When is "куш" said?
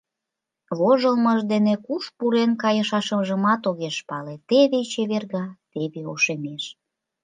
1.85-2.03